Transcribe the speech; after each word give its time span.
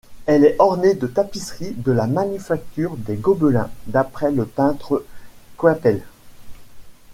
Elle 0.25 0.45
est 0.45 0.55
ornée 0.57 0.95
de 0.95 1.05
tapisserie 1.05 1.73
de 1.75 1.91
la 1.91 2.07
Manufacture 2.07 2.97
des 2.97 3.15
Gobelins 3.17 3.69
d'après 3.85 4.31
le 4.31 4.45
peintre 4.47 5.05
Coypel. 5.57 6.01